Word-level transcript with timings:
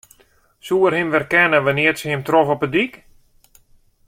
Soe 0.65 0.87
se 0.91 0.97
him 0.99 1.11
werkenne 1.13 1.57
wannear't 1.65 1.99
se 2.01 2.07
him 2.13 2.23
trof 2.27 2.47
op 2.53 2.61
de 2.63 2.69
dyk? 2.75 2.93